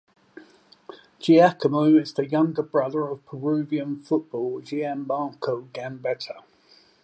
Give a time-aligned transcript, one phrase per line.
[1.19, 6.37] Giacomo is the younger brother of Peruvian footballer Gianmarco Gambetta.